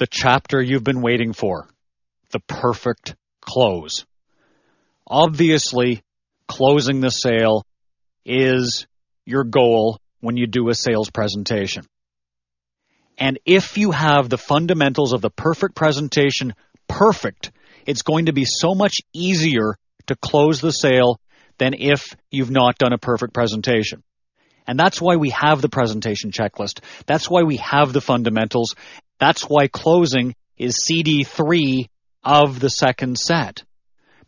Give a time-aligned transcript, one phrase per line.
[0.00, 1.68] the chapter you've been waiting for,
[2.30, 4.06] the perfect close.
[5.06, 6.02] Obviously,
[6.48, 7.66] closing the sale
[8.24, 8.86] is
[9.26, 11.84] your goal when you do a sales presentation.
[13.18, 16.54] And if you have the fundamentals of the perfect presentation
[16.88, 17.52] perfect,
[17.84, 19.76] it's going to be so much easier
[20.06, 21.20] to close the sale
[21.58, 24.02] than if you've not done a perfect presentation.
[24.66, 26.80] And that's why we have the presentation checklist.
[27.04, 28.74] That's why we have the fundamentals.
[29.20, 31.88] That's why closing is CD3
[32.24, 33.62] of the second set.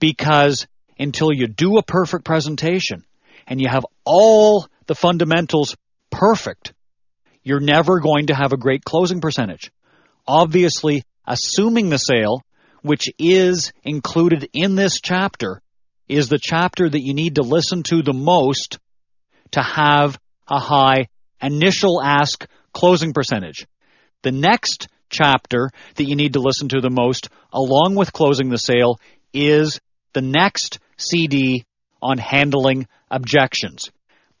[0.00, 0.66] Because
[0.98, 3.04] until you do a perfect presentation
[3.46, 5.76] and you have all the fundamentals
[6.10, 6.72] perfect,
[7.42, 9.70] you're never going to have a great closing percentage.
[10.26, 12.42] Obviously, assuming the sale,
[12.82, 15.60] which is included in this chapter,
[16.08, 18.78] is the chapter that you need to listen to the most
[19.50, 21.08] to have a high
[21.42, 23.66] initial ask closing percentage.
[24.22, 28.58] The next chapter that you need to listen to the most, along with closing the
[28.58, 28.98] sale,
[29.32, 29.80] is
[30.12, 31.64] the next CD
[32.02, 33.90] on handling objections.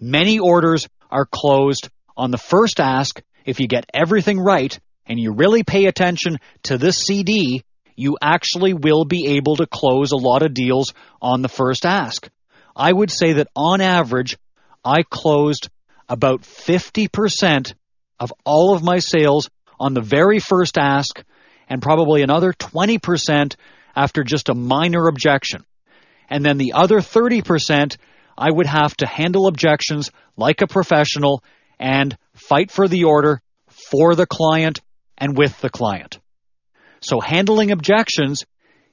[0.00, 3.20] Many orders are closed on the first ask.
[3.44, 7.62] If you get everything right and you really pay attention to this CD,
[7.96, 12.28] you actually will be able to close a lot of deals on the first ask.
[12.76, 14.36] I would say that on average,
[14.84, 15.68] I closed
[16.08, 17.74] about 50%
[18.20, 19.50] of all of my sales
[19.84, 21.22] on the very first ask
[21.68, 23.54] and probably another 20%
[23.94, 25.62] after just a minor objection.
[26.30, 27.98] And then the other 30%,
[28.38, 31.44] I would have to handle objections like a professional
[31.78, 33.42] and fight for the order
[33.90, 34.80] for the client
[35.18, 36.18] and with the client.
[37.02, 38.46] So handling objections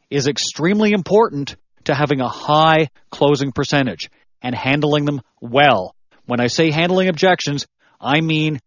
[0.09, 4.09] is extremely important to having a high closing percentage
[4.41, 5.95] and handling them well.
[6.25, 7.65] When I say handling objections,
[8.01, 8.59] I mean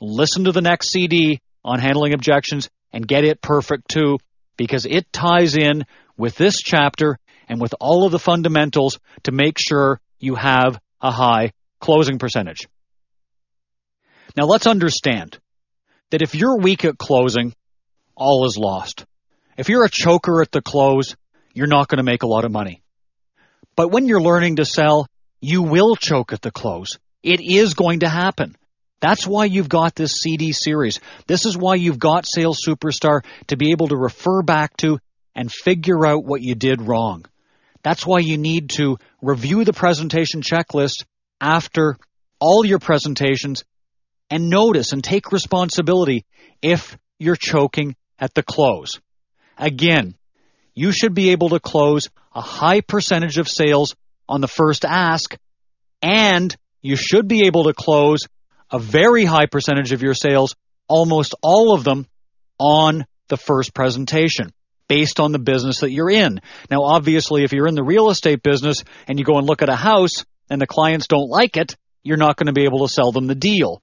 [0.00, 4.18] listen to the next CD on handling objections and get it perfect too,
[4.56, 5.84] because it ties in
[6.16, 11.10] with this chapter and with all of the fundamentals to make sure you have a
[11.10, 12.68] high closing percentage.
[14.36, 15.38] Now let's understand
[16.10, 17.54] that if you're weak at closing,
[18.14, 19.04] all is lost.
[19.56, 21.16] If you're a choker at the close,
[21.54, 22.82] you're not going to make a lot of money.
[23.76, 25.06] But when you're learning to sell,
[25.40, 26.98] you will choke at the close.
[27.22, 28.56] It is going to happen.
[29.00, 31.00] That's why you've got this CD series.
[31.26, 34.98] This is why you've got Sales Superstar to be able to refer back to
[35.34, 37.24] and figure out what you did wrong.
[37.82, 41.04] That's why you need to review the presentation checklist
[41.40, 41.96] after
[42.40, 43.64] all your presentations
[44.30, 46.24] and notice and take responsibility
[46.60, 49.00] if you're choking at the close.
[49.56, 50.16] Again,
[50.74, 53.94] you should be able to close a high percentage of sales
[54.28, 55.36] on the first ask
[56.02, 58.26] and you should be able to close
[58.70, 60.54] a very high percentage of your sales,
[60.88, 62.06] almost all of them,
[62.58, 64.52] on the first presentation
[64.88, 66.40] based on the business that you're in.
[66.70, 69.68] Now, obviously, if you're in the real estate business and you go and look at
[69.68, 72.92] a house and the clients don't like it, you're not going to be able to
[72.92, 73.82] sell them the deal.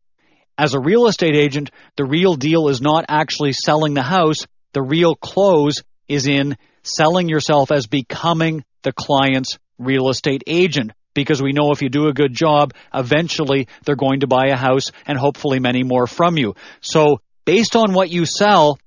[0.57, 4.47] As a real estate agent, the real deal is not actually selling the house.
[4.73, 11.42] The real close is in selling yourself as becoming the client's real estate agent because
[11.42, 14.92] we know if you do a good job, eventually they're going to buy a house
[15.08, 16.53] and hopefully many more from you.
[16.81, 18.78] So based on what you sell,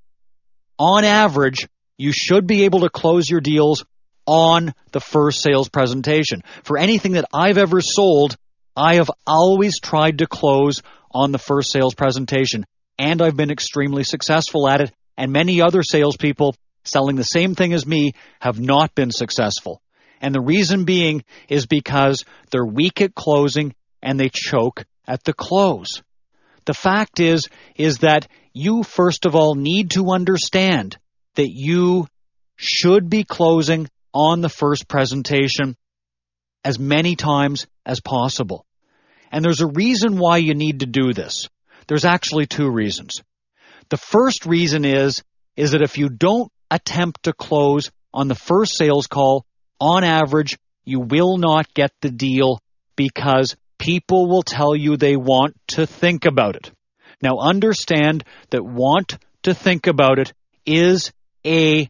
[0.78, 1.66] on average,
[1.96, 3.84] you should be able to close your deals
[4.26, 6.42] on the first sales presentation.
[6.62, 8.36] For anything that I've ever sold,
[8.76, 12.64] I have always tried to close on the first sales presentation,
[12.98, 14.92] and I've been extremely successful at it.
[15.16, 19.82] And many other salespeople selling the same thing as me have not been successful.
[20.20, 25.32] And the reason being is because they're weak at closing and they choke at the
[25.32, 26.02] close.
[26.64, 30.98] The fact is, is that you first of all need to understand
[31.36, 32.06] that you
[32.56, 35.76] should be closing on the first presentation
[36.64, 38.66] as many times as possible.
[39.30, 41.48] And there's a reason why you need to do this.
[41.86, 43.22] There's actually two reasons.
[43.88, 45.22] The first reason is,
[45.56, 49.46] is that if you don't attempt to close on the first sales call,
[49.80, 52.60] on average, you will not get the deal
[52.96, 56.70] because people will tell you they want to think about it.
[57.22, 60.32] Now understand that want to think about it
[60.66, 61.12] is
[61.44, 61.88] a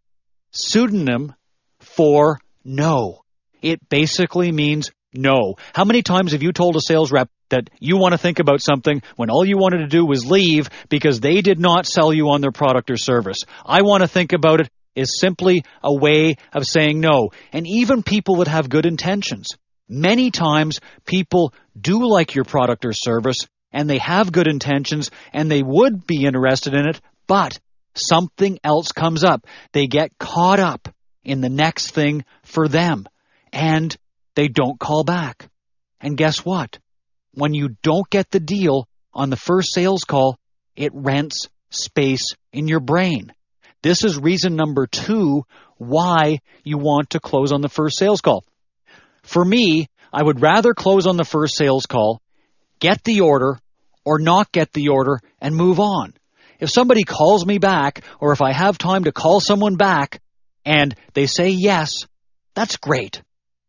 [0.50, 1.35] pseudonym
[1.81, 3.23] for no.
[3.61, 5.56] It basically means no.
[5.75, 8.61] How many times have you told a sales rep that you want to think about
[8.61, 12.31] something when all you wanted to do was leave because they did not sell you
[12.31, 13.38] on their product or service?
[13.64, 17.30] I want to think about it is simply a way of saying no.
[17.52, 19.56] And even people that have good intentions.
[19.88, 25.50] Many times people do like your product or service and they have good intentions and
[25.50, 27.58] they would be interested in it, but
[27.94, 29.46] something else comes up.
[29.72, 30.88] They get caught up
[31.24, 33.06] in the next thing for them
[33.52, 33.96] and
[34.34, 35.48] they don't call back.
[36.00, 36.78] And guess what?
[37.32, 40.38] When you don't get the deal on the first sales call,
[40.76, 43.32] it rents space in your brain.
[43.82, 45.44] This is reason number two
[45.76, 48.44] why you want to close on the first sales call.
[49.22, 52.20] For me, I would rather close on the first sales call,
[52.80, 53.58] get the order,
[54.04, 56.14] or not get the order and move on.
[56.58, 60.20] If somebody calls me back, or if I have time to call someone back,
[60.64, 61.92] and they say yes,
[62.54, 63.22] that's great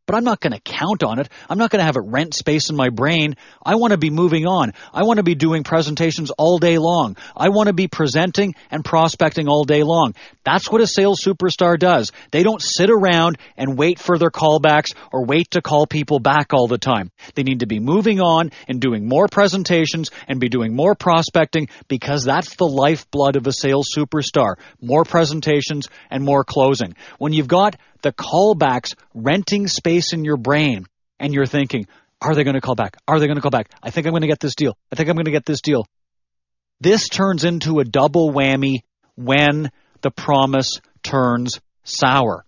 [0.10, 1.30] but I'm not going to count on it.
[1.48, 3.36] I'm not going to have it rent space in my brain.
[3.64, 4.74] I want to be moving on.
[4.92, 7.16] I want to be doing presentations all day long.
[7.38, 10.16] I want to be presenting and prospecting all day long.
[10.44, 12.12] That's what a sales superstar does.
[12.32, 16.56] They don't sit around and wait for their callbacks or wait to call people back
[16.56, 17.12] all the time.
[17.36, 21.70] They need to be moving on and doing more presentations and be doing more prospecting
[21.88, 24.56] because that's the lifeblood of a sales superstar.
[24.82, 26.96] More presentations and more closing.
[27.20, 30.86] When you've got the callbacks renting space in your brain
[31.20, 31.88] and you're thinking,
[32.22, 32.98] are they going to call back?
[33.08, 33.72] Are they going to call back?
[33.82, 34.78] I think I'm going to get this deal.
[34.92, 35.86] I think I'm going to get this deal.
[36.82, 38.80] This turns into a double whammy
[39.16, 42.46] when the promise turns sour.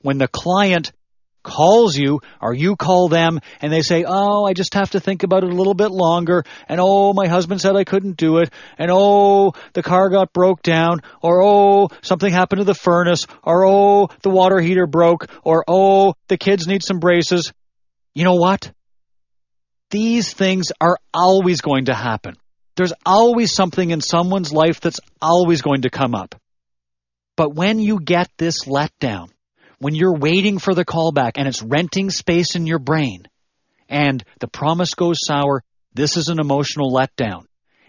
[0.00, 0.92] When the client
[1.46, 5.22] calls you or you call them and they say, Oh, I just have to think
[5.22, 6.44] about it a little bit longer.
[6.68, 8.52] And oh, my husband said I couldn't do it.
[8.76, 11.00] And oh, the car got broke down.
[11.22, 13.26] Or oh, something happened to the furnace.
[13.42, 15.30] Or oh, the water heater broke.
[15.44, 17.52] Or oh, the kids need some braces.
[18.14, 18.72] You know what?
[19.90, 22.36] These things are always going to happen.
[22.76, 26.34] There's always something in someone's life that's always going to come up.
[27.36, 29.28] But when you get this letdown,
[29.78, 33.24] when you're waiting for the callback and it's renting space in your brain
[33.88, 35.62] and the promise goes sour,
[35.94, 37.44] this is an emotional letdown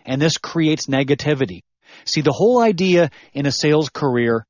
[0.05, 1.61] and this creates negativity.
[2.05, 4.45] See, the whole idea in a sales career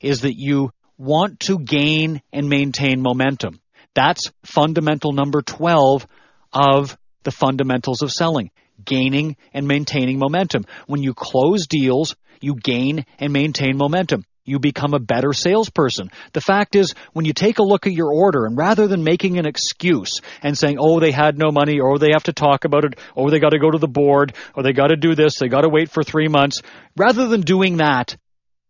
[0.00, 3.60] is that you want to gain and maintain momentum.
[3.94, 6.06] That's fundamental number 12
[6.52, 8.50] of the fundamentals of selling.
[8.82, 10.64] Gaining and maintaining momentum.
[10.86, 16.10] When you close deals, you gain and maintain momentum you become a better salesperson.
[16.32, 19.38] The fact is, when you take a look at your order and rather than making
[19.38, 22.64] an excuse and saying, oh, they had no money, or oh, they have to talk
[22.64, 24.96] about it, or oh, they got to go to the board, or they got to
[24.96, 26.62] do this, they got to wait for three months,
[26.96, 28.16] rather than doing that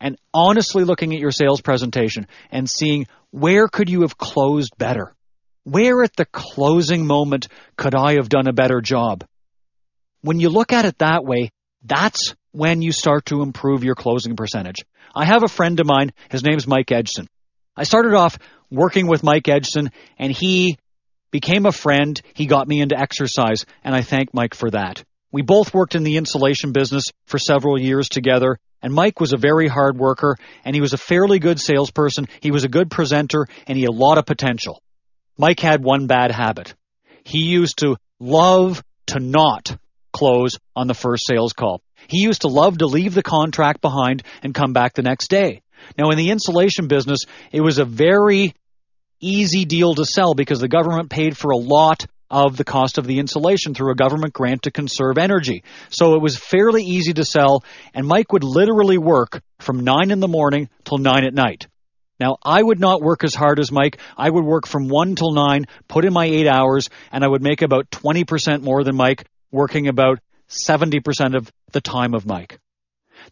[0.01, 5.15] and honestly looking at your sales presentation and seeing where could you have closed better?
[5.65, 9.25] Where at the closing moment could I have done a better job?
[10.23, 11.51] When you look at it that way,
[11.85, 14.85] that's when you start to improve your closing percentage.
[15.15, 17.27] I have a friend of mine, his name's Mike Edson.
[17.77, 18.39] I started off
[18.71, 20.79] working with Mike Edson and he
[21.31, 22.21] became a friend.
[22.35, 25.03] He got me into exercise and I thank Mike for that.
[25.33, 29.39] We both worked in the insulation business for several years together and Mike was a
[29.39, 32.27] very hard worker and he was a fairly good salesperson.
[32.41, 34.83] He was a good presenter and he had a lot of potential.
[35.37, 36.75] Mike had one bad habit.
[37.25, 39.77] He used to love to not
[40.13, 41.83] close on the first sales call.
[42.09, 45.63] He used to love to leave the contract behind and come back the next day.
[45.97, 47.21] Now, in the insulation business,
[47.53, 48.55] it was a very
[49.21, 53.07] easy deal to sell because the government paid for a lot of the cost of
[53.07, 55.65] the insulation through a government grant to conserve energy.
[55.89, 60.21] So it was fairly easy to sell, and Mike would literally work from 9 in
[60.21, 61.67] the morning till 9 at night.
[62.21, 63.99] Now, I would not work as hard as Mike.
[64.17, 67.43] I would work from 1 till 9, put in my 8 hours, and I would
[67.43, 70.21] make about 20% more than Mike, working about
[70.51, 72.59] 70% of the time of Mike.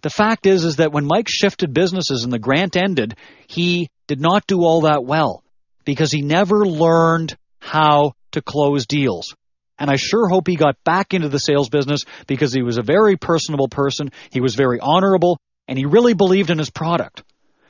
[0.03, 4.21] The fact is, is that when Mike shifted businesses and the grant ended, he did
[4.21, 5.43] not do all that well
[5.85, 9.35] because he never learned how to close deals.
[9.79, 12.83] And I sure hope he got back into the sales business because he was a
[12.83, 14.11] very personable person.
[14.31, 17.23] He was very honorable and he really believed in his product.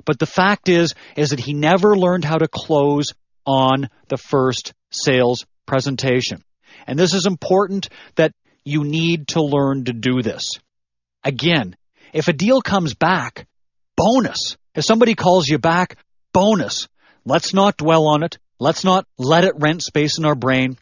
[0.05, 3.13] But the fact is, is that he never learned how to close
[3.45, 6.43] on the first sales presentation.
[6.87, 8.33] And this is important that
[8.69, 10.59] you need to learn to do this.
[11.25, 11.75] Again,
[12.13, 13.47] if a deal comes back,
[13.97, 14.57] bonus.
[14.75, 15.97] If somebody calls you back,
[16.33, 16.87] bonus.
[17.25, 18.39] Let's not dwell on it.
[18.61, 20.77] Let's not let it rent space in our brain.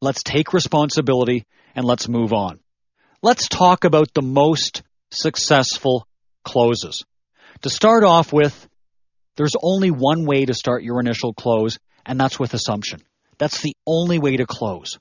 [0.00, 1.44] Let's take responsibility
[1.74, 2.60] and let's move on.
[3.22, 6.06] Let's talk about the most successful
[6.44, 7.04] closes.
[7.62, 8.68] To start off with,
[9.36, 13.00] there's only one way to start your initial close, and that's with assumption.
[13.38, 14.98] That's the only way to close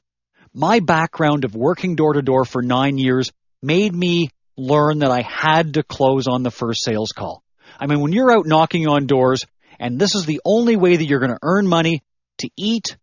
[0.53, 3.31] my background of working door to door for nine years
[3.61, 7.43] made me learn that I had to close on the first sales call.
[7.79, 9.43] I mean, when you're out knocking on doors,
[9.79, 12.03] and this is the only way that you're going to earn money
[12.39, 12.97] to eat,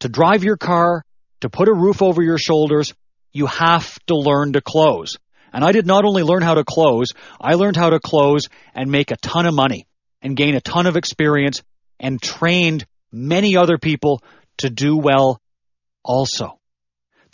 [0.00, 1.04] to drive your car,
[1.40, 2.94] to put a roof over your shoulders,
[3.32, 5.16] you have to learn to close.
[5.52, 7.08] And I did not only learn how to close,
[7.40, 9.86] I learned how to close and make a ton of money
[10.22, 11.62] and gain a ton of experience
[12.00, 14.22] and trained many other people
[14.58, 15.40] to do well
[16.02, 16.55] also.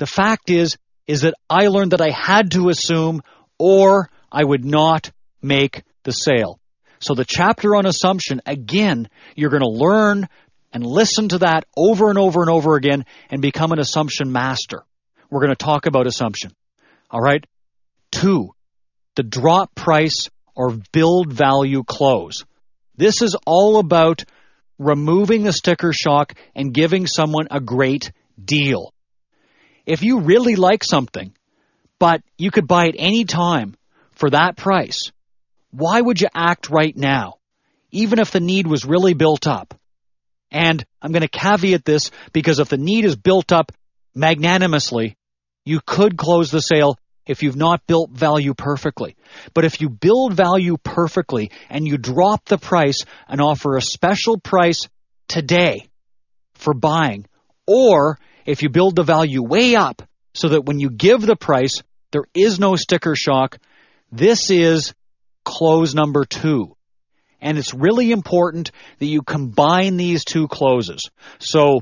[0.03, 3.23] The fact is, is that I learned that I had to assume
[3.57, 6.59] or I would not make the sale.
[6.99, 10.29] So the chapter on assumption, again, you're going to learn
[10.73, 14.83] and listen to that over and over and over again and become an assumption master.
[15.31, 16.51] We're going to talk about assumption.
[17.09, 17.47] All right.
[18.11, 18.57] Two,
[19.15, 22.45] the drop price or build value close.
[22.97, 24.25] This is all about
[24.81, 28.11] removing the sticker shock and giving someone a great
[28.45, 28.92] deal.
[29.87, 31.35] If you really like something,
[31.99, 33.75] but you could buy it any time
[34.13, 35.13] for that price,
[35.71, 37.35] why would you act right now,
[37.91, 39.75] even if the need was really built up?
[40.51, 43.73] And I'm going to caveat this because if the need is built up
[44.15, 45.17] magnanimously,
[45.65, 49.17] you could close the sale if you've not built value perfectly.
[49.55, 54.39] But if you build value perfectly and you drop the price and offer a special
[54.39, 54.89] price
[55.29, 55.89] today
[56.55, 57.27] for buying,
[57.67, 60.03] or if you build the value way up
[60.35, 63.59] so that when you give the price, there is no sticker shock,
[64.11, 64.95] this is
[65.45, 66.77] close number two.
[67.41, 71.11] And it's really important that you combine these two closes.
[71.39, 71.81] So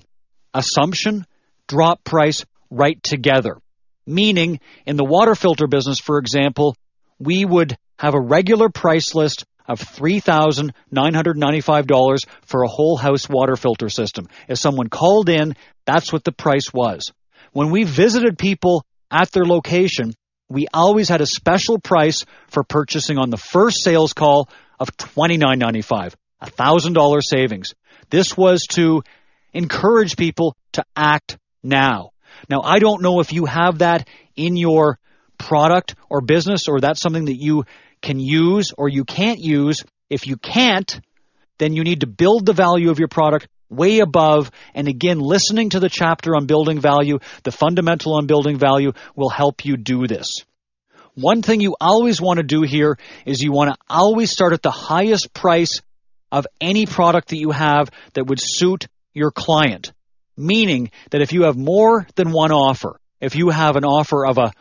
[0.54, 1.26] assumption,
[1.68, 3.58] drop price right together.
[4.06, 6.76] Meaning in the water filter business, for example,
[7.18, 13.88] we would have a regular price list of $3,995 for a whole house water filter
[13.88, 14.26] system.
[14.48, 15.54] If someone called in,
[15.86, 17.12] that's what the price was.
[17.52, 20.12] When we visited people at their location,
[20.48, 24.48] we always had a special price for purchasing on the first sales call
[24.80, 27.72] of $29.95, a $1,000 savings.
[28.10, 29.04] This was to
[29.52, 32.10] encourage people to act now.
[32.48, 34.98] Now, I don't know if you have that in your
[35.38, 37.66] product or business or that's something that you
[38.02, 39.85] can use or you can't use.
[40.09, 41.00] If you can't,
[41.59, 44.50] then you need to build the value of your product way above.
[44.75, 49.30] And again, listening to the chapter on building value, the fundamental on building value will
[49.30, 50.38] help you do this.
[51.14, 54.62] One thing you always want to do here is you want to always start at
[54.62, 55.80] the highest price
[56.33, 59.92] of any product that you have that would suit your client.
[60.37, 64.38] Meaning that if you have more than one offer, if you have an offer of
[64.38, 64.52] a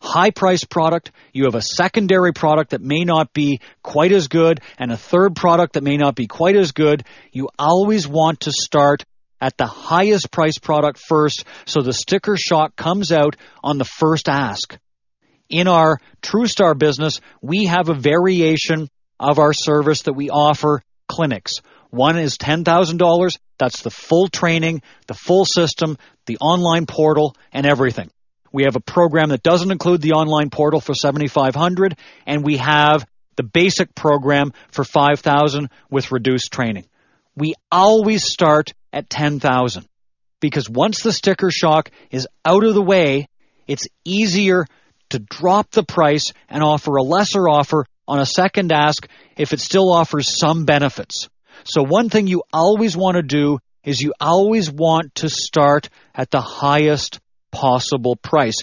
[0.00, 4.60] high price product, you have a secondary product that may not be quite as good,
[4.78, 8.52] and a third product that may not be quite as good, you always want to
[8.52, 9.04] start
[9.40, 14.28] at the highest price product first so the sticker shock comes out on the first
[14.28, 14.78] ask.
[15.48, 18.88] In our TrueStar business, we have a variation
[19.20, 21.52] of our service that we offer clinics.
[21.90, 23.38] One is $10,000.
[23.58, 28.10] That's the full training, the full system, the online portal, and everything.
[28.56, 33.06] We have a program that doesn't include the online portal for 7500 and we have
[33.36, 36.86] the basic program for 5000 with reduced training.
[37.36, 39.86] We always start at 10,000
[40.40, 43.28] because once the sticker shock is out of the way,
[43.66, 44.64] it's easier
[45.10, 49.60] to drop the price and offer a lesser offer on a second ask if it
[49.60, 51.28] still offers some benefits.
[51.64, 56.30] So one thing you always want to do is you always want to start at
[56.30, 57.20] the highest
[57.56, 58.62] possible price.